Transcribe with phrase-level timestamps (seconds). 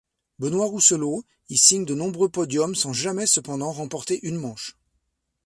[0.39, 4.75] Benoît Rousselot y signe de nombreux podiums sans jamais cependant remporter une manche.